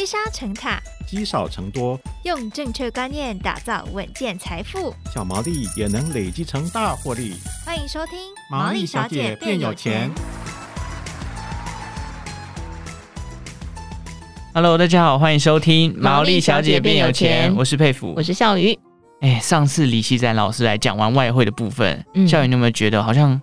[0.00, 7.34] 积沙成塔，积少成多，用正确观念打造稳健财富，小毛利也能累积成大获利。
[7.66, 8.18] 欢迎收听
[8.50, 10.10] 《毛利小姐变有钱》。
[14.54, 17.52] Hello，大家好，欢迎收听《毛利小姐变有钱》。
[17.54, 18.78] 我是佩服，我是笑鱼。
[19.20, 23.38] 哎，上次李希展老师来讲完外汇的部分，嗯、孝瑜，你有没有觉得好像？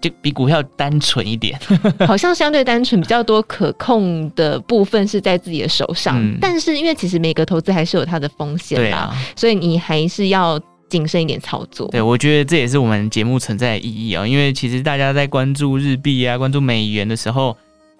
[0.00, 1.58] 就比股票单纯一点，
[2.06, 6.20] 好像相对单纯，比较多可控的部分是在自己的手上。
[6.20, 11.88] 嗯、但是因为其实每个投资还是有它的风险的，啊，所以你还是要谨慎一点操作。
[11.88, 14.26] 对，我觉得这也是我们节目存在的意义啊、喔。
[14.26, 17.56] 因为其实大家在关注日币啊、关注美元的时候，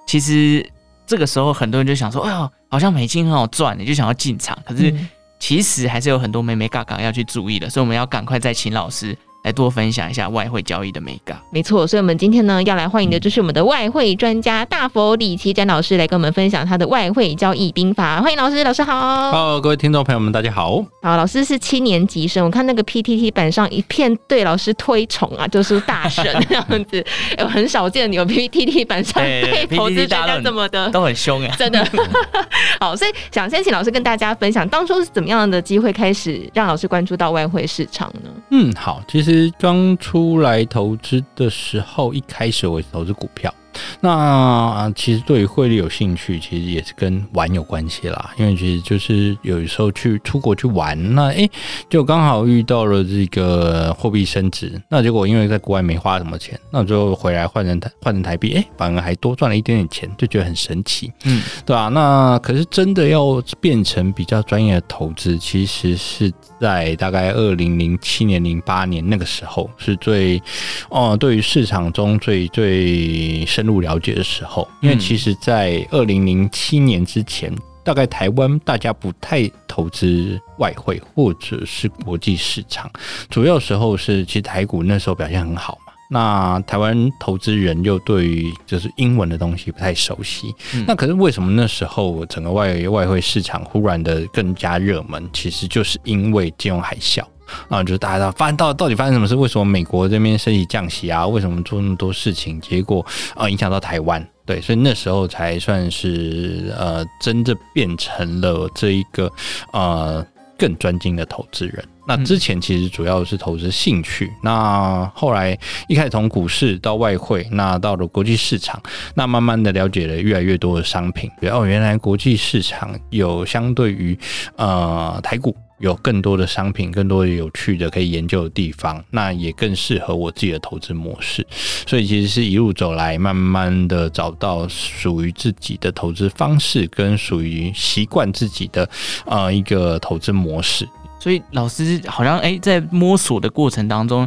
[0.07, 0.65] 其实
[1.07, 4.95] 这个时候很多人就想说：“哎呀，好像美金很好赚，你就想要进场。”可是
[5.39, 9.17] 其实还是有很多眉眉角角要去注意的，所以我们要赶快再请老师。
[9.45, 11.41] 来多分享一下外汇交易的美感。
[11.51, 18.21] 没错，所以我们今天呢要来欢迎的就是我们的外汇专家大佛李奇展老师来跟我们分享他的外汇交易兵法。
[18.21, 19.31] 欢迎老师，老师好。
[19.31, 20.85] Hello，各位听众朋友们，大家好。
[21.03, 27.03] 好，老师是七年级生，我看那个 PTT 板上一片对老师推崇啊，就是大神 这样子。
[27.37, 31.87] 哎，我很少见有 PTT 板上 对投资大家这么的都很凶哎，真的。
[32.81, 38.31] 好，所以想先请老师跟大家分享，当初是怎么样的机会开始让老师关注到外汇市场呢？
[38.51, 39.28] 嗯，好，其实。
[39.29, 43.55] 其实刚出来投资的时候，一开始我是投资股票。
[44.01, 48.33] 那其实对于汇率有兴趣，其实也是跟玩有关系啦。
[48.39, 51.51] 因为其实就是有时候去出国去玩，那诶
[51.89, 61.89] 就刚好遇到了这个货币升值，那结果因为在国外没花什么钱，那最后回来换成台换成台币，诶反而还多赚了一点点钱，就觉得很神奇，嗯，对吧？
[61.89, 70.41] 那可是真的要变成比较专业的投资，其实是在大概二零零七年、零八年那个时候是最
[70.89, 82.91] 哦，对于市场中最最深入了解的时候，因为其实，在二零零七年之前，大概台湾大家不太投资外汇或者是国际市场，
[83.31, 85.93] 主要时候是其实台股那时候表现很好嘛。
[86.11, 90.55] 那台湾投资人又对于就是英文的东西不太熟悉，
[90.87, 95.29] 那可是为什么那时候整个外外汇市场忽然的更加热门？
[95.35, 97.23] 其实就是因为金融海啸。
[97.69, 99.35] 啊，就是大家到发生到到底发生什么事？
[99.35, 101.27] 为什么美国这边升级降息啊？
[101.27, 102.61] 为什么做那么多事情？
[102.61, 103.05] 结果
[103.35, 109.31] 啊，影响到台湾，对，所以那时候才算是呃，真正变成了这一个
[109.73, 110.25] 呃
[110.59, 111.85] 更专精的投资人。
[112.09, 118.83] 那之前其实主要是投资兴趣，嗯、那后来一开始从股市到外汇，那到了国际市场，
[119.15, 124.19] 那慢慢的了解了越来越多的商品，哦，原来国际市场有相对于
[124.57, 125.55] 呃台股。
[125.81, 131.47] 有更多的商品，更多的有趣的可以研究的地方，那也更适合我自己的投资模式。
[131.87, 138.91] 所以其实是一路走来，慢慢的找到属于自己的投资方式，跟属于习惯自己的
[139.25, 140.85] 呃一个投资模式。
[141.29, 144.27] 所以老师好像哎，在摸索的过程当中，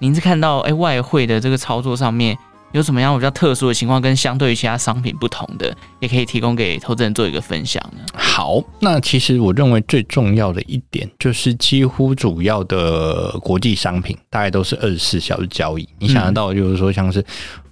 [0.00, 2.36] 您是看到哎外汇的这个操作上面。
[2.72, 8.04] 有什么样比较特殊的情况，跟相对于其他商品不同的，也可以提供给投资人做一个分享呢？
[8.14, 15.88] 好，那其实我认为最重要的一点，就是几乎主要的国际商品，大概都是二十四小时交易。
[15.98, 17.24] 你想得到，就是说像是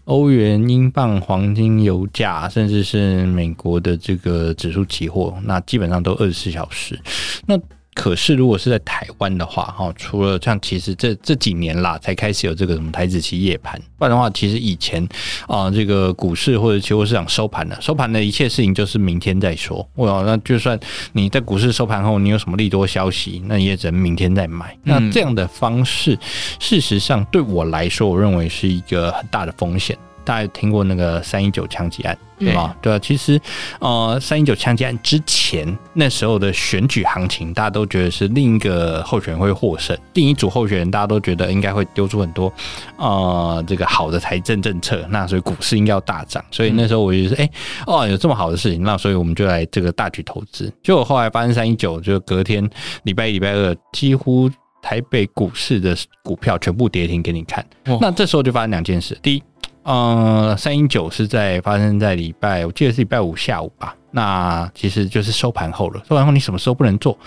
[0.04, 6.98] 欧元、英镑、黄金、油价，甚至是美国的这个指数期货，那基本上都二十四小时。
[7.46, 7.56] 那
[7.98, 15.02] 可是，如果是在台湾的话，哈，除了像其实这这几年啦，才开始有这个什么台子期夜盘，不然的话，其实以前
[15.48, 19.86] 啊、呃，这个股市或者期货市场收盘了，收盘的一切事情就是明天再说。
[19.96, 20.78] 哇，那就算
[21.12, 24.78] 你在股市收盘后，你有什么利多消息，那也只能明天再买。
[24.84, 26.16] 那这样的方式，
[26.60, 29.98] 事实上对我来说，我认为是一个很大的风险。
[30.28, 32.76] 大家听过那个三一九枪击案对吧？
[32.82, 33.40] 对啊，其实
[33.80, 42.52] 呃，三一九枪击案之前那时候的选举行情，大家都觉得是另一个候选人会获胜，另一组候选人大家都觉得应该会丢出很多
[42.98, 46.44] 呃这个好的财政政策，那所以股市应该要大涨。
[46.50, 47.50] 所以那时候我就说，哎、欸、
[47.86, 50.70] 哦，有这么好的事情，那所以我们就来这个大举投资。
[50.82, 52.68] 结果后来发生三一九，就隔天
[53.04, 54.50] 礼拜一、礼拜二，几乎
[54.82, 57.66] 台北股市的股票全部跌停给你看。
[58.00, 59.42] 那这时候就发生两件事，第一。
[59.88, 63.94] 呃，三一九是在发生在礼拜，我记得是礼拜五下午吧。
[64.10, 67.18] 那其实就是收盘后了，收盘后你什么时候不能做？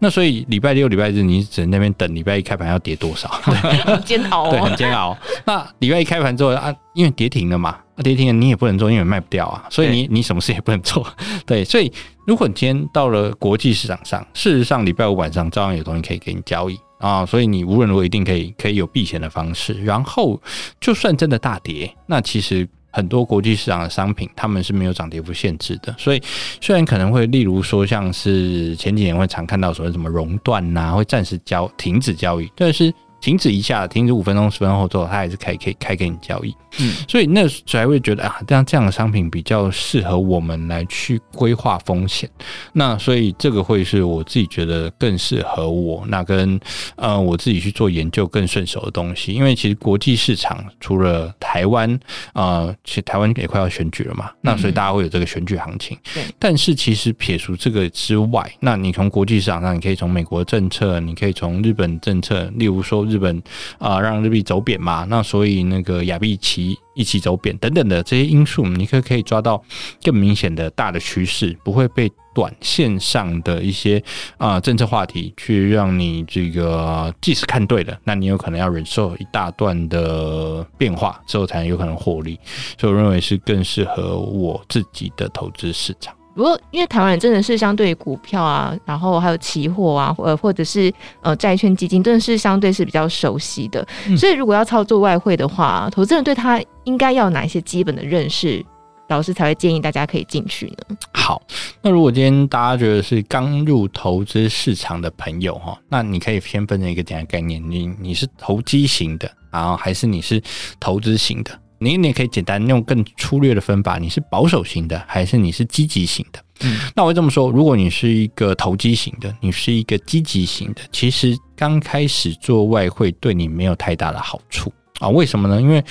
[0.00, 3.26] 那所以礼拜六、礼拜日你只能那边等，礼拜一开盘要跌多少？
[3.30, 5.16] 很煎熬哦，对，很煎熬。
[5.46, 11.06] 那礼拜一开盘之后啊，因为跌停了嘛，跌停了你也不能做，因为卖不掉啊，所以你你什么事也不能做。
[11.46, 11.90] 对，所以
[12.26, 16.78] 如果你今天到了国际市场上，事实上礼拜五晚上照样有东西可以给你交易。
[17.00, 20.40] 啊，所以你无论如何一定可以可以有避险的方式，然后
[20.80, 25.92] 就算真的大跌，那其实很多国际市场的商品，他们是没有涨跌幅限制的。
[25.98, 26.22] 所以
[26.60, 32.94] 虽然可能会，例如说像是前几年会常看到所谓什么熔断呐，会暂时交停止交易，但是。
[33.20, 36.54] 停止一下，停止五分钟、十分钟后之后，它还是可以可以开给你交易。
[36.78, 42.30] 嗯，所以那才会觉得啊，这样这样的商品比较适合我们来去规划风险。
[42.72, 46.58] 那所以这个会是我自己觉得更适合我，那跟
[46.96, 49.32] 呃我自己去做研究更顺手的东西。
[49.32, 51.92] 因为其实国际市场除了台湾
[52.32, 55.98] 啊、呃，其实台湾也快要选举了嘛，那所以大家会有这个选举行情。
[56.14, 63.09] 对、嗯，但是其实撇除这个之外，那你从国际市场上，你可以从美国政策，你可以从日本政策，例如说。
[63.10, 63.42] 日本
[63.78, 69.62] 啊、让日币走贬嘛，那所以那个亚币期一起走贬等等的这些因素，你可可以抓到
[70.02, 74.02] 更明显的大的趋势，不会被短线上的一些
[74.38, 82.38] 啊、政策话题去让你这个即使看对了，那你有可能要忍受一大段的变化之后才能有可能获利，
[82.78, 86.14] 所以我认为是更适合我自己的投资市场。
[86.34, 90.92] 不过，因为台湾人真的是相对于股票啊，然后还有期货啊，呃，或者是
[91.22, 93.86] 呃债券基金，真的是相对是比较熟悉的。
[94.06, 98.64] 嗯、所以，如果要操作外汇的话，投资人对他应该要哪一些基本的认识，
[99.08, 100.96] 老师才会建议大家可以进去呢？
[101.12, 101.42] 好，
[101.82, 110.40] 那如果今天大家觉得是刚入投资市场的朋友哈，那你可以先分成一个简单概念：你你是投机型的，然后还是你是
[110.78, 111.50] 投资型的？
[111.80, 116.38] 你你也可以简单用更粗略的分法，你是保守型的还是你是积极型的？
[116.62, 125.08] 嗯，那我会这么说，如果你是一个投机型的，你是一个积极型的，其实刚开始做外汇对你没有太大的好处啊。
[125.08, 125.60] 为什么呢？
[125.60, 125.82] 因为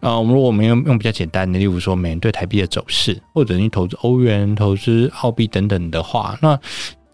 [0.00, 6.58] 呃，如果我们用用比较简单的，例如说美元对台币的走势，或者你投资欧元、投资澳币等等的话，那。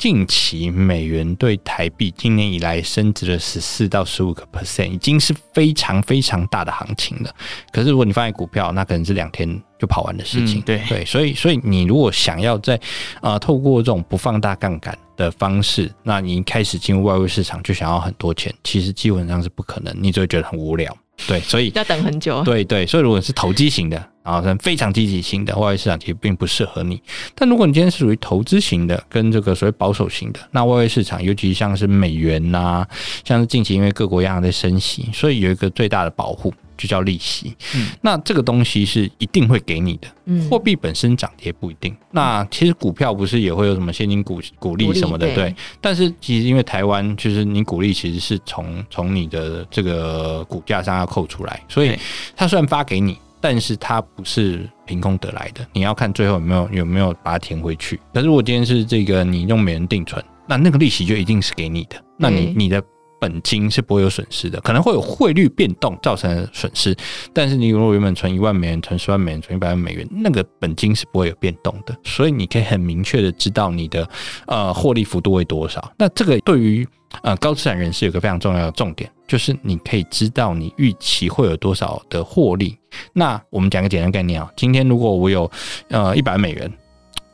[0.02, 7.32] 近期美元对台币今年以来升值了十四到十五个 percent，已经是非常非常大的行情了。
[7.72, 10.58] 可是如果你放在股票，那可能是两天就跑完的事情。
[10.58, 12.74] 嗯、对对，所以所以你如果想要在
[13.20, 20.92] 啊、呃、透过这种不放大杠杆的方式，那你一开始进入外汇市场就想要很多钱，其实基本上是不可能，你就会觉得很无聊。
[21.28, 22.42] 对，所以要等很久。
[22.42, 27.00] 对对，所以如果是投机型的，然后非常积极型的外汇市场，其实并不适合你。
[27.34, 32.88] 但如果你今天是属于投资型的，跟这个所谓保守型的，那外汇市场，尤其像是美元呐、啊，
[33.24, 36.52] 像是近期因为各国央行在升息，所以有一个最大的保护。
[36.74, 41.94] 就叫利息，嗯，那这个东西是一定会给你的，嗯，货币本身涨跌不一定。
[42.10, 45.54] 那其实股票不是也会有什么现金股股利什么的，对。
[45.80, 51.96] 但是其实因为台湾就是你股利其实是从从你的这个股价上要扣出来，所以
[52.34, 58.00] 它虽然发给你，但是它不是凭空得来的，你要看最后有没有有没有把它填回去。
[58.14, 62.82] 可是如果今天是这个你用美元定存，那那个利息就一定是给你的，那你你的。
[63.22, 66.92] 本金是不会有损失的，可能会有汇率变动造成的损失，
[67.32, 74.08] 但是你如果原本存一万美元，存十万美元，存一百万美元，那个本金是不会有变动的，所以你可以很明确的知道你的
[74.48, 75.92] 呃获利幅度为多少。
[75.96, 76.84] 那这个对于
[77.22, 82.76] 呃高资产人士有个非常重要的重点，就是你可以知道你预期会有多少的获利。
[83.12, 85.48] 那我们讲个简单概念啊，今天如果我有
[85.90, 86.68] 呃一百美元。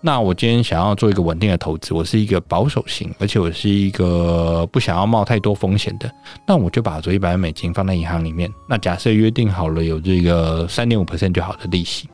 [0.01, 6.09] 那我今天想要做一个稳定的投资，我是一个保守型，而且我是一个不想要冒太多风险的，
[6.47, 8.49] 那我就把这一百万美金放在银行里面。
[8.69, 12.09] 那假设约定好了有这个三点五 percent 就好的利息，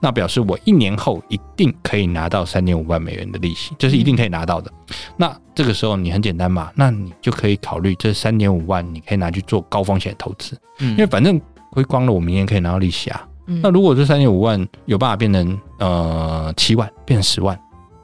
[0.00, 4.72] 那表示我一年后一定可以拿到三点五万美元的利息，这是一定可以拿到的。
[5.16, 11.40] 那这个时候你很简单嘛，那你就可以考虑这三点五万，你可以拿去做高风险的投资，因为反正
[11.70, 13.27] 亏光了，我明年可以拿到利息啊。
[13.62, 17.58] 那如果这三点五万有办法变成呃七万，变成十万，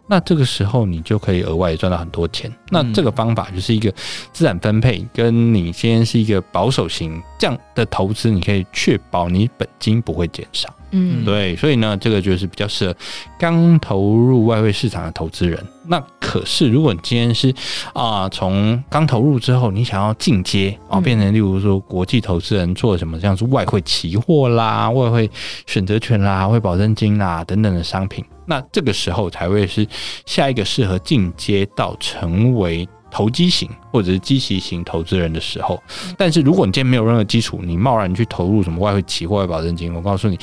[0.07, 2.51] 那这个时候你就可以额外赚到很多钱。
[2.71, 3.93] 那这个方法就是一个
[4.33, 10.69] 资产分配，跟你先是一个保守型这样的投资，你可以确保你本金不会减少。
[10.97, 12.97] 嗯，对，所以呢，这个就是比较适合
[13.37, 15.59] 刚投入外汇市场的投资人。
[15.87, 17.53] 那可是，如果你今天是
[17.93, 25.29] 啊，从刚投入之后，你想要进阶啊，变成例如说国际投资人做什么，像是外汇期货啦、外汇
[25.67, 29.85] 选择权啦、外汇保证金啦等等的商品，那这个时候才会是
[30.25, 32.89] 下一个适合进阶到成为。
[33.15, 35.81] 投机型或者是积极型投资人的时候，
[36.19, 40.37] 但是如果你今天没有任何基础，你贸然去投入什么外汇期货、保证金，我告诉你，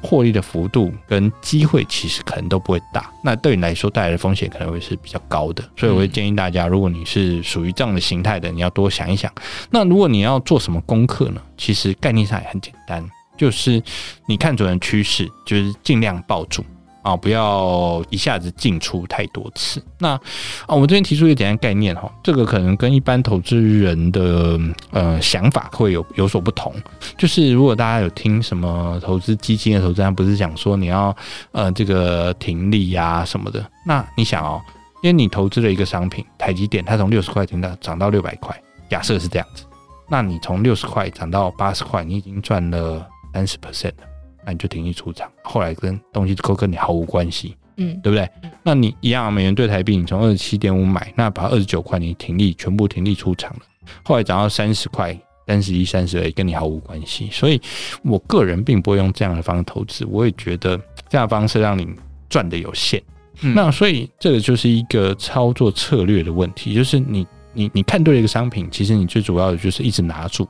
[0.00, 3.12] 获利的幅度跟机会其实可能都不会大。
[3.22, 9.30] 那对你来说带来的风险可能会是比较高的，所以我会建议大家，如果你是属于这样的形态的，你要多想一想。
[9.68, 11.42] 那如果你要做什么功课呢？
[11.58, 13.82] 其实概念上也很简单，就是
[14.26, 16.64] 你看准了趋势，就是尽量抱住。
[17.04, 19.80] 啊，不要一下子进出太多次。
[19.98, 20.20] 那啊，
[20.68, 24.58] 我们这边提出一个简单概念哈，这个可能跟一般投资人的
[24.90, 26.74] 呃想法会有有所不同。
[27.18, 31.14] 就是如果大家有听什么投资基金的投资人，不是讲说你要
[31.52, 34.58] 呃这个停利呀什么的，那你想哦，
[35.02, 38.58] 因为你投资了一个商品，台积电，它从六十块钱到涨到六百块，
[38.88, 39.64] 假设是这样子，
[40.08, 44.13] 那你从六十块涨到八十块，你已经赚了三十 percent 了。
[44.46, 48.28] 那你就停利出场，后来跟东西都跟你毫无关系，嗯，对不对？
[48.62, 53.60] 那你一样，美元兑台币，你从二十七点五买，那把二十九块你停利全部停利出场了，
[54.02, 57.28] 后来涨到三十块、三十一、三十二，跟你毫无关系。
[57.30, 57.60] 所以
[58.02, 60.76] 我个人并不会用这样的方式投资，我也觉得
[61.08, 61.88] 这样的方式让你
[62.28, 63.02] 赚的有限。
[63.42, 67.26] 嗯、那所以这个就是一个操作策略的问题，就是你。
[67.54, 70.48] 你你看对了一个商品，其实你最主要的就是一直拿住，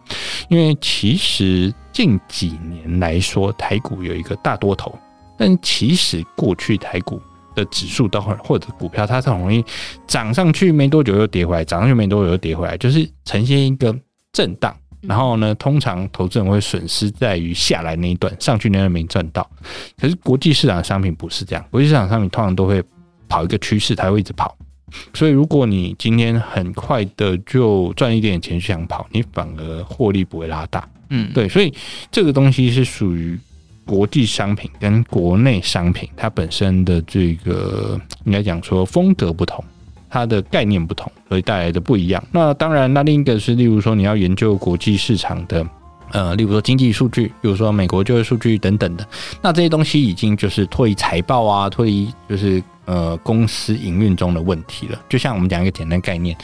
[0.49, 4.99] 因为其实近几年来说，台股有一个大多头，
[5.39, 7.21] 但其实过去台股
[7.55, 9.65] 的指数都很或者股票，它是很容易
[10.07, 13.95] 涨上去没多久又跌回来，涨上去没多久又跌回来，就是呈现一个
[14.33, 14.75] 震荡。
[15.07, 19.47] 然后呢，通常投资人会损失在于下来那一段，上去那段没赚到。
[20.01, 22.83] 可是国际市场的商品不是这样，国际市场商品通常都会
[23.29, 24.57] 跑一个趋势，它会一直跑。
[25.13, 30.89] 所以，如果你今天很快的就赚一点钱想跑，你反而获利不会拉大。
[31.11, 31.73] 嗯，对，所以
[32.11, 33.39] 这个东西是属于
[33.85, 39.63] 国际商品跟国内商品它本身的这个应该讲说风格不同，
[40.09, 42.25] 它的概念不同，所以带来的不一样。
[42.33, 45.67] 那当然，那另一个是，例如说你要研究国际市场的，
[46.13, 49.07] 呃，例如说经济数据，比如说美国就业数据等等的，
[49.43, 52.63] 那这些东西已经就是脱离财报啊，脱离就是。
[52.87, 54.99] 呃，公司营运中的问题了。
[55.09, 56.37] 就像我们讲一个简单概念，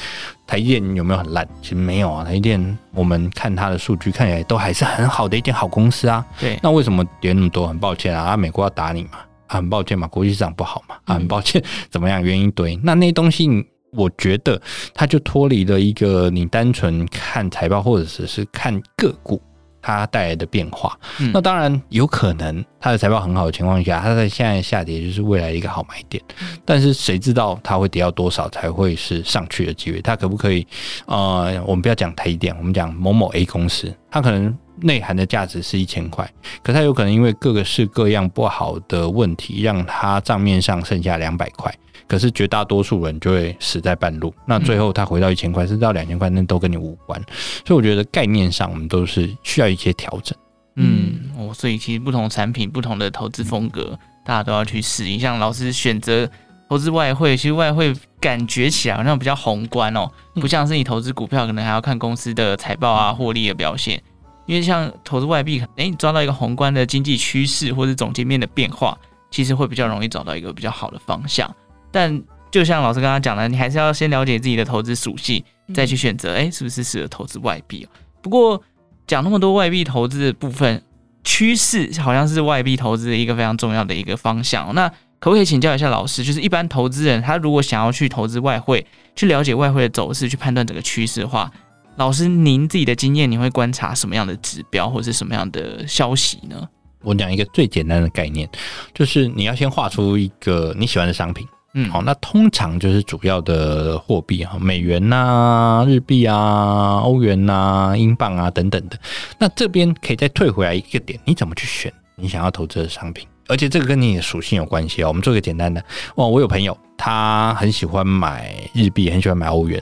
[0.46, 1.46] 台积电有没有很烂？
[1.60, 2.24] 其实没有啊。
[2.24, 6.24] 台积电，我们看它的数据，看起来都还是很好的一间好公司啊。
[6.38, 6.58] 对。
[6.62, 7.66] 那为什么跌那么多？
[7.66, 9.18] 很抱歉啊，啊，美国要打你嘛？
[9.48, 10.94] 啊，很抱歉嘛，国际市场不好嘛？
[11.04, 12.22] 啊，很抱歉，怎么样？
[12.22, 12.78] 原因一堆。
[12.82, 13.48] 那那些东西，
[13.92, 14.60] 我觉得
[14.94, 19.40] 它就脱离了一个你单纯看财报，或者只是看个股。
[19.82, 26.22] 它带来的变化，嗯、那当然有可能它的财报很好的情况下，它在现在下跌就是未来的一个好买点。
[26.64, 30.00] 但是谁知道它会跌到多少才会是上去的机会？
[30.02, 30.66] 它可不可以？
[31.06, 36.30] 呃，我们不要讲台积电，我们讲某某 A 公司，它可能内涵的价值是一千块，
[36.62, 41.74] 可它有可能因为各个式各样不好的问题，让它账面上剩下两百块。
[42.10, 47.16] 可是绝大多数人就会死在半路，那最后他回到一千块，甚至到两千块，那都跟你无关。
[47.64, 50.36] 所以我觉得概念上我们都是需要一些调整。
[50.74, 55.20] 嗯，哦，所以其实不同产品、不同的投资风格，大家都要去适应。
[55.20, 56.28] 像老师选择
[56.68, 64.02] 投资外汇，其实外汇感觉起来好像比较宏观哦，不像是你投资股票，可能还要看公司的财报啊、获利的表现。
[64.46, 68.98] 因为像投资外币，哎，你抓到一个宏观的经济趋势或者总经面的变化，
[69.30, 71.48] 其实会比较容易找到一个比较好的方向。
[71.90, 75.42] 但就像老师刚刚讲的，你还是要先了解自己的投资属性，
[75.74, 77.86] 再去选择，哎，是不是适合投资外币？
[78.20, 78.62] 不过
[79.06, 80.82] 讲那么多外币投资的部分，
[81.24, 84.74] 趋势好像是外币投资的一个非常重要的一个方向。
[84.74, 91.50] 那可不可以请教一下老师，就是一般投资人他如果想要去投资外汇，去了解外汇的走势，去判断整个趋势的话，
[91.96, 96.68] 老师您自己的经验，你会观察什么样的指标或者是什么样的消息呢？
[97.02, 98.48] 我讲一个最简单的概念，
[98.94, 101.46] 就是你要先画出一个你喜欢的商品。
[101.72, 107.52] 嗯，好，那通常就是主要的货币啊，美元呐、啊、日币啊、欧元呐、
[107.92, 108.98] 啊、英镑啊等等的。
[109.38, 113.24] 那这边可以再退回来一个点，你怎么去选你想要投资的商品？
[113.46, 115.08] 而且这个跟你的属性有关系哦。
[115.08, 115.80] 我们做一个简单的，
[116.16, 119.80] 哦，我有朋友他很喜欢买日币，很喜欢买欧元，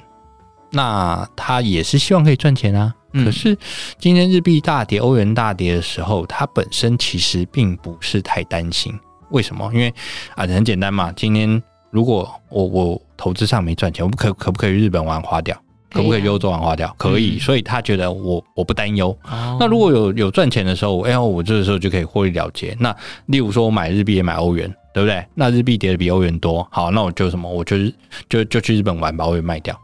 [0.71, 2.95] 那他也是希望可以赚钱啊。
[3.15, 3.57] 可是
[3.99, 8.93] 今天日币大跌、欧元大跌的时候，他本身其实并不是太担心。
[9.31, 9.71] 为什么？
[9.73, 9.89] 因为
[10.35, 11.63] 啊，很简单嘛，今天。
[11.91, 15.57] 如果我我投资上没赚钱，我不可可不可以日本玩花掉？
[15.91, 16.95] 可不可以欧洲玩花掉？
[16.99, 19.17] 可以，所以他觉得我我不担忧。
[19.59, 22.77] 那如果有有赚钱的时候，哎呦，我这个时候就可以获利了结。
[22.79, 22.95] 那
[23.27, 25.25] 例如说我买日币也买欧元，对不对？
[25.35, 27.51] 那日币跌的比欧元多，好，那我就什么？
[27.51, 27.95] 我就是
[28.29, 29.75] 就就去日本玩，把欧元卖掉。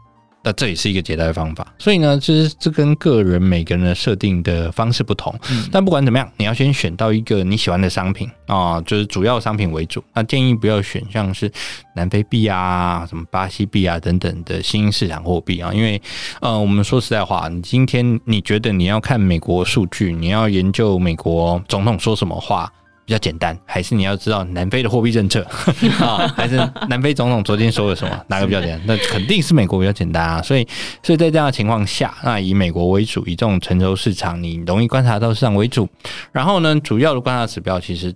[0.45, 5.33] 那这也是一个解答的方法，所以呢，其实这跟个人每个人的设定的方式不同。
[5.49, 10.03] 嗯，但不管怎么样，你要先选到一个你喜欢的商品啊，就是主要商品为主。
[10.13, 11.51] 那建议不要选像是
[11.95, 15.99] 南非币啊、什么巴西币啊等等的新兴市场货币啊，因为
[16.41, 22.71] 呃，我们说实在话，你今天你觉得你要看美国数据，你要研究美国总统说什么话，
[23.05, 25.45] 比较简单，还是你要知道南非的货币政策
[26.01, 26.27] 啊？
[26.35, 26.57] 还是
[26.89, 28.25] 南非总统昨天说了什么？
[28.27, 28.81] 哪个比较简单？
[28.87, 30.41] 那肯定是美国比较简单啊。
[30.41, 30.67] 所以，
[31.03, 35.87] 所以在这样的情况下，那以美国为主，以这种成熟市场，你容易观察到市场为主。
[36.31, 38.11] 然后呢，主要的观察指标其实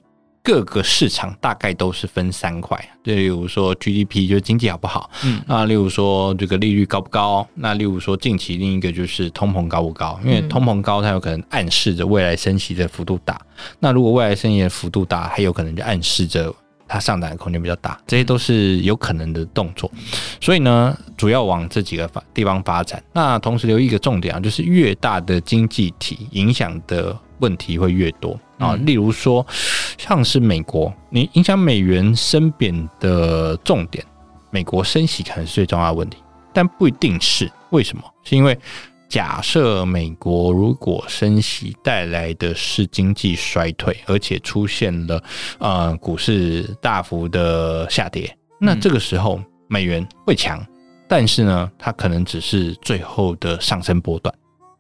[0.50, 13.40] 各个市场大概都是分三块，就例如说 GDP 就是经济好不好，嗯，啊，例如说这个利率高不高，那例如说近期另一个就是通膨高不高，因为通膨高它有可能暗示着未来升息的幅度大，
[13.78, 16.52] 那如果未来升息的幅度大，还有可能就暗示着
[16.88, 19.92] 它上涨的空间比较大，这些都是有可能的动作，
[20.42, 23.04] 所以呢，主要往这几个发地方发展。
[23.14, 29.44] 那同时留意一个重点啊，就是越大的经济体影响的问题会越多啊，例如说
[29.98, 34.06] 像是美国，你影响美元升贬的重点，
[34.52, 36.18] 美国升息可能是最重要的问题，
[36.54, 37.52] 但不一定是。
[37.72, 38.04] 为什么？
[38.24, 38.56] 是因为。
[39.10, 45.24] 假设美国如果升息带来的是经济衰退，而且出现了
[45.58, 50.64] 呃股市大幅的下跌，那这个时候美元会强，
[51.08, 54.32] 但是呢，它可能只是最后的上升波段。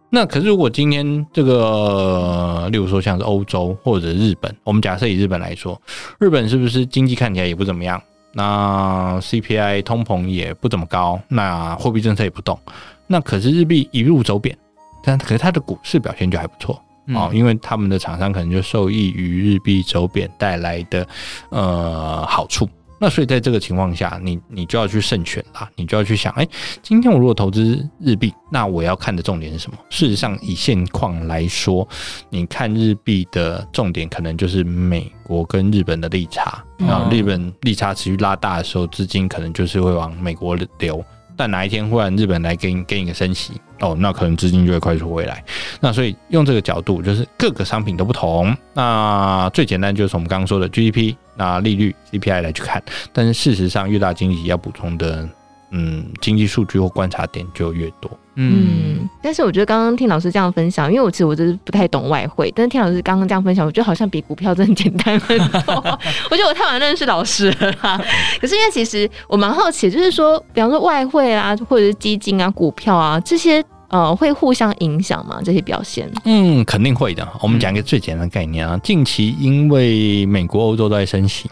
[0.10, 5.80] 那可是如果今天这个，例如说像是欧洲或者日本，我们假设以日本来说，
[6.20, 8.01] 日本是不是经济看起来也不怎么样？
[8.34, 12.60] 那 CPI 通膨也不怎么高，那货币政策也不动。
[13.08, 14.58] 那可是日币一路走贬，
[15.04, 16.80] 但可是它的股市表现就还不错
[17.13, 21.08] 哦，因为他们的厂商可能就受益于日币走贬带来的
[21.50, 22.70] 呃好处。
[23.00, 26.48] 那所以在这个情况下，你你就要去慎选啦，你就要去想，哎，
[26.84, 29.77] 今天我如果投资日币，那我要看的重点是什么？
[29.89, 31.88] 事实上，以现况来说，
[32.29, 41.03] 你看日币的重点可能就是美国跟日本的利差，然后日本利差持续拉大的时候，资金可能就是会往美国流。
[41.39, 45.41] 但哪一天忽然日本来给你给你个升息哦，那可能资金就会快速回来。
[45.79, 48.53] 那所以用这个角度，就是各个商品都不同。
[48.74, 52.84] 那最简单就是我们刚刚说的 GDP、那利率、CPI 来去看。
[53.13, 55.29] 但是事实上，越大经济要补充的。
[55.72, 58.12] 嗯，经济数据或观察点就越多。
[58.41, 65.75] 嗯，但是我觉得刚刚听老师这样分享，因为我其实我就是不太懂外汇，但是听老师刚刚这样分享，我觉得好像比股票真的简单很多。
[66.31, 68.01] 我觉得我太晚认识老师了啦。
[68.39, 73.63] 可是因为其实我蛮好奇，就是说，比方说外汇啊，或者是基金啊、股票啊这些。
[73.89, 75.41] 呃，会互相影响吗？
[75.43, 76.08] 这些表现？
[76.24, 77.27] 嗯，肯定会的。
[77.41, 81.50] 我们讲一个最简单的概念啊，近期因为美国、欧洲都在升息，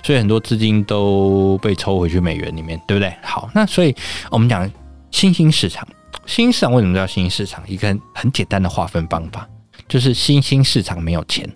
[0.00, 3.12] 所以很多资金都被抽回去美元里面，对不对？
[3.24, 3.92] 好，那所以
[4.30, 4.70] 我们讲
[5.10, 5.84] 新兴市场，
[6.26, 7.62] 新兴市场为什么叫新兴市场？
[7.66, 9.48] 一个很简单的划分方法，
[9.88, 11.48] 就是新兴市场没有钱，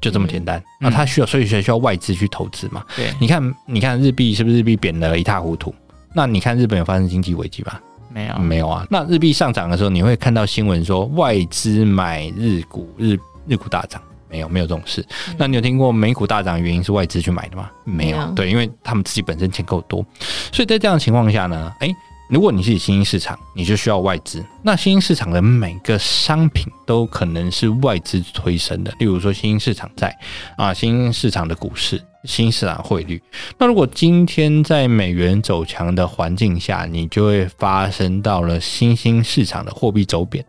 [0.00, 0.62] 就这么简单。
[0.80, 2.84] 那它需要，所以需要外资去投资嘛。
[2.96, 5.74] 对，你看，你看日币是不是日币贬得一塌糊涂？
[6.14, 7.78] 那你看日本有发生经济危机吗？
[8.10, 8.86] 没有，没有啊。
[8.90, 14.00] 那日币上涨的时候，你会看到新闻说外资买日股，日日股大涨。
[14.30, 15.00] 没有，没有这种事。
[15.28, 17.70] 嗯、那你有听过美股大涨的原因是外资去买的吗？
[17.84, 18.18] 没有。
[18.18, 20.04] 没有对，因为他们自己本身钱够多，
[20.52, 21.90] 所以在这样的情况下呢，诶，
[22.28, 24.44] 如果你是新兴市场，你就需要外资。
[24.62, 30.14] 那新兴市场的每个商品都可能是外资推升的，例如说新兴市场债
[30.56, 32.02] 啊，新兴市场的股市。
[32.24, 33.22] 新兴市场汇率，
[33.58, 40.44] 那如果今天在美元走强的环境下，你就会发生到了新兴市场的货币走贬。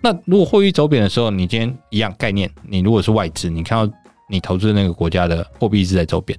[0.00, 3.92] 那如果货币走贬的时候，你今天一样概念，你如果是外资，你看到
[4.30, 6.38] 你投资的那个国家的货币一直在走贬，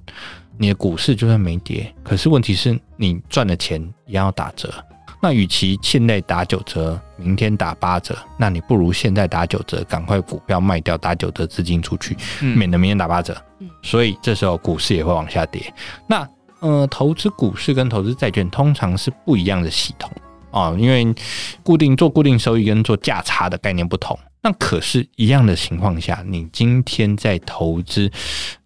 [0.60, 4.70] 你的股市就算没跌，可是问题是你赚的钱一样要打折。
[5.22, 13.34] 那与其现在打九折，明天打八折，那你不如现在打九折，赶快股票卖掉，打九折资金出去，免得明天打八折。
[13.82, 15.72] 所以这时候股市也会往下跌。
[16.06, 16.28] 那
[16.60, 20.12] 呃，投资股市跟投资债券通常是不一样的系统
[20.50, 21.14] 啊，因为
[21.62, 24.18] 固定做固定收益跟做价差的概念不同。
[24.42, 28.10] 那可是，一样的情况下，你今天在投资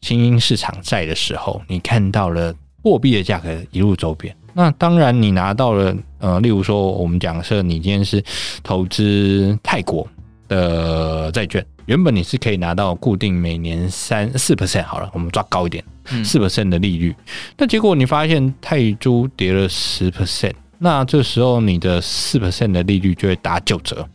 [0.00, 4.34] 新兴市场债的时候，你看到了货币的价格一路走贬。
[4.52, 8.22] 那当然，你拿到了，呃，例如说，我们假设你今天是
[8.62, 10.06] 投资泰国
[10.46, 15.84] 的债券，原本你是可以拿到固定每年三四 percent 好了，我们抓高一点，
[16.24, 17.12] 四 percent 的利率。
[17.58, 24.08] 那结果你发现泰铢跌了十 percent，那这时候你的四 percent 的利率就会打九折，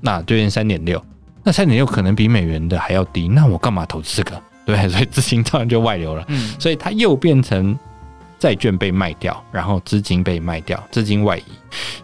[0.00, 1.02] 那对应三点六，
[1.42, 4.42] 那三点六可能比美元的还要低，那我干嘛投资这个？
[4.66, 7.78] 对，所以资金当然就外流了，嗯，所以它又变成。
[8.40, 11.42] 债券被卖掉，然后资金被卖掉，资金外移，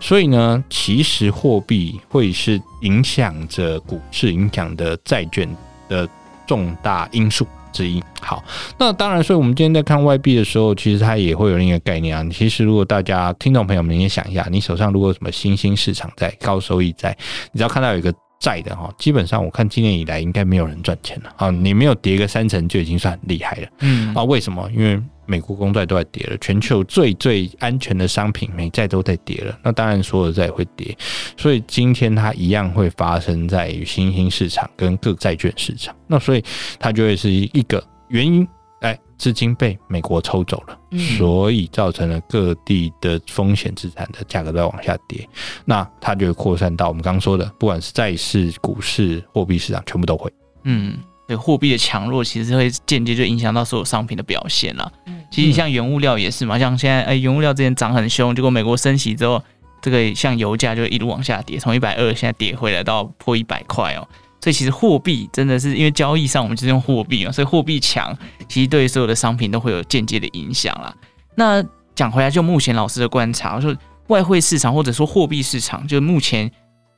[0.01, 5.49] 所以呢，其实货币会是影响着股市、影响的债券
[5.89, 6.09] 的
[6.45, 8.03] 重大因素之一。
[8.23, 8.43] 好，
[8.79, 12.27] 那当然，所以我们今天在看外币的时候，其实它也会有另一个概念啊。
[12.33, 17.15] 其实，如果大家听众朋友们也想一下，你手上如果有什么新兴市场在、高收益在，
[17.53, 21.51] 你只要看到有一个债的哈，基本上我看今年以来应该没有人赚钱了啊。
[21.51, 23.69] 你没有跌个三成就已经算很厉害了。
[23.81, 24.71] 嗯啊，为什么？
[24.75, 30.97] 因为美国公债都在跌了，全球最最安全的商品美债都在跌了，那当然所有债也会跌，
[31.37, 36.45] 所以今天它一样会发生在于新兴市场跟各债券市场，那所以
[36.79, 38.47] 它就会是一个原因，
[38.81, 45.27] 哎，资金被美国抽走了，嗯所以造成了各地的风险资产的价格都在往下跌。
[45.65, 50.33] 那它就会扩散到我们刚刚说的，不管是债市、股市、货币市场，全部都会。
[50.65, 54.91] 嗯，对，货币的强弱其实会间接就影响到所有商品的表现啦。
[55.07, 59.43] 嗯其实像原物料也是嘛，像现在哎，原物料之前涨很凶，结果美国升息之后，
[59.83, 64.07] 这个像油价就一路往下跌，从一百二现在跌回来到破一百块哦。
[64.41, 68.17] 所以其实货币真的是因为交易上我们就是用货币嘛，所以货币强，
[68.49, 70.95] 其实对所有的商品都会有间接的影响啦。
[71.35, 71.61] 那
[71.97, 73.75] 讲回来，就目前老师的观察，说
[74.07, 76.49] 外汇市场或者说货币市场，就目前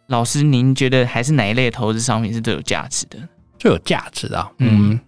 [0.09, 3.17] 老师您觉得还是哪一类投资商品是最有价值的？
[3.59, 4.99] 最有价值的啊，嗯，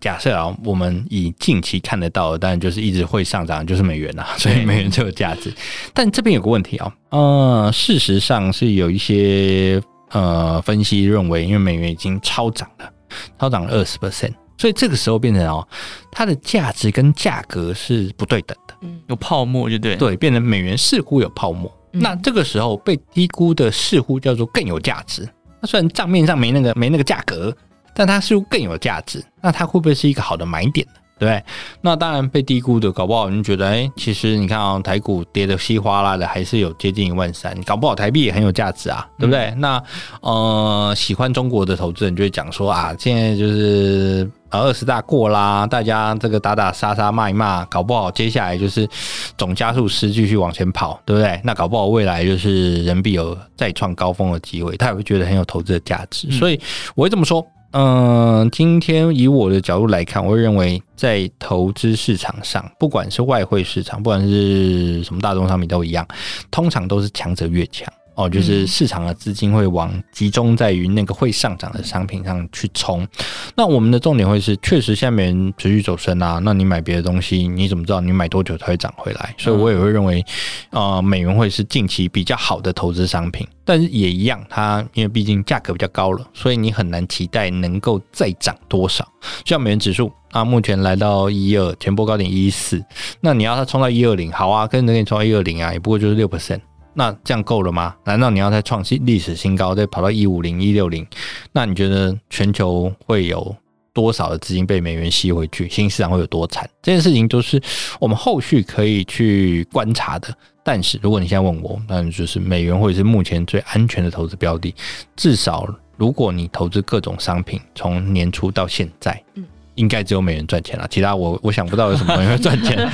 [0.00, 5.52] 假设啊，我们以近期看得到的，当然就是一直会上涨，就是美元啊，所以美元最有价值。
[5.94, 12.90] 但这边有个问题啊，呃，事实上是有一些呃分析认为，因为美元已经超涨了，
[13.38, 15.66] 超涨了二十 percent，所以这个时候变成哦，
[16.10, 19.00] 它的价值跟价格是不对等的，嗯。
[19.08, 19.92] 有泡沫就对。
[19.92, 21.72] 了，对，变成美元似乎有泡沫。
[21.92, 22.00] 嗯。
[22.02, 25.28] 那这个时候被低估的似乎叫做更有价值。
[25.60, 27.56] 那虽然账面上没那个没那个价格，
[27.98, 29.20] 但它似乎更有价值。
[29.42, 30.92] 那它会不会是一个好的买点呢？
[31.18, 31.44] 对不对？
[31.80, 39.46] 那当然被低估的，搞不好你觉得，哎，其实你看啊、哦，台股跌得稀哗啦的，还是有接近一万三，搞不好台币也很有价值啊，对不对？
[39.46, 39.82] 嗯、那
[40.20, 44.30] 呃，喜欢中国的投资人就会讲说啊，现在就是。
[44.48, 48.88] 啊，二十大过啦，大家这个打打杀杀骂一骂，搞不好接下来就是
[49.36, 51.38] 总加速师继续往前跑，对不对？
[51.44, 56.30] 那搞不好未来就是人民币有再创高峰的机会，他也会觉得很有投资的价值。
[56.30, 56.58] 所以
[56.94, 66.06] 我会这么说，嗯，今天以我的角度来看，我认为在投资市场上，不管是外汇市场，不管是什么大宗商品都一样，
[66.50, 67.86] 通常都是强者越强。
[68.18, 73.06] 哦，就是市场的资金会往集中在于那个会上涨的商品上去冲。
[73.54, 76.40] 那我们的重点会是，确实现在美元持续走升啊。
[76.42, 79.32] 那你买别的东西，你怎么知道你买多久才会涨回来？
[79.38, 80.24] 所以我也会认为，
[80.70, 83.46] 呃，美元会是近期比较好的投资商品。
[83.64, 89.06] 但是也一样，它因为毕竟价格比较高了，所以你很难期待能够再涨多少。
[89.44, 92.84] 像美元指数啊，目前来到一二，前波高点一四，
[93.20, 96.58] 那你要它冲到一二零，好啊，跟着给你冲到一二零啊，也不过就是六 percent。
[96.98, 97.94] 那这样够了吗？
[98.04, 101.06] 难道你要再创新历史新高，再跑到一五零、一六零？
[101.52, 103.54] 那你觉得全球会有
[103.92, 105.68] 多少的资金被美元吸回去？
[105.68, 106.68] 新市场会有多惨？
[106.82, 107.62] 这件事情都是
[108.00, 110.36] 我们后续可以去观察的。
[110.64, 114.74] 但是如果你现在问我，那就是美元会是目前最安全的投资标的。
[115.14, 119.44] 至少如果你投资各种商品，从年初到现在，嗯。
[119.78, 122.90] 应该只有美元赚钱了，其他我我想不到有什么东西会赚钱。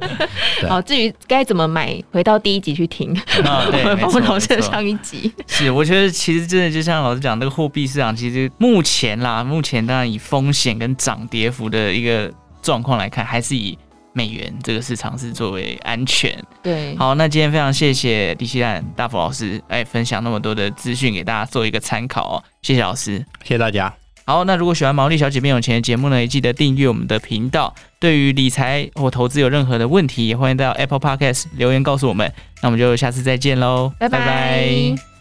[0.68, 3.10] 好，至于该怎么买，回到第一集去听。
[3.42, 5.32] 啊，对， 我们老师的上一集。
[5.46, 13.78] 是，我觉得其实真的就像老师讲，那个货币市场其实目前啦，目前当然以风险跟涨跌幅的一个状况来看，还是以
[14.12, 16.38] 美元这个市场是作为安全。
[16.62, 24.05] 对，好，那今天非常谢谢李希兰大福老师来分享那么多的资讯给大家做一个参考哦，谢谢老师，谢谢大家。
[24.26, 27.72] 好，那如果喜欢毛利小姐变有钱的节目呢，也记得订阅我们的频道。
[28.00, 32.30] 对于理财或投资有任何的问题，也欢迎到 Apple Podcast 留言告诉我们。
[32.60, 34.18] 那我们就下次再见喽，拜拜。
[34.18, 35.15] 拜拜。